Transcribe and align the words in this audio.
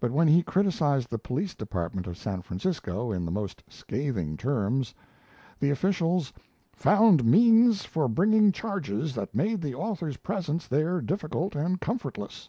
But 0.00 0.10
when 0.10 0.26
he 0.26 0.42
criticized 0.42 1.10
the 1.10 1.16
police 1.20 1.54
department 1.54 2.08
of 2.08 2.16
San 2.18 2.42
Francisco 2.42 3.12
in 3.12 3.24
the 3.24 3.30
most 3.30 3.62
scathing 3.68 4.36
terms, 4.36 4.96
the 5.60 5.70
officials 5.70 6.32
"found 6.72 7.24
means 7.24 7.84
for 7.84 8.08
bringing 8.08 8.50
charges 8.50 9.14
that 9.14 9.32
made 9.32 9.62
the 9.62 9.76
author's 9.76 10.16
presence 10.16 10.66
there 10.66 11.00
difficult 11.00 11.54
and 11.54 11.80
comfortless." 11.80 12.48